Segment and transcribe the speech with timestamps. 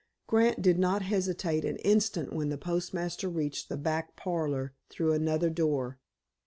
[0.25, 5.51] Grant did not hesitate an instant when the postmaster reached the "back parlor" through another
[5.51, 5.99] door.